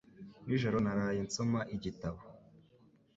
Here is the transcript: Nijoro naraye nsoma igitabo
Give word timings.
Nijoro 0.45 0.77
naraye 0.83 1.19
nsoma 1.27 1.59
igitabo 1.75 2.19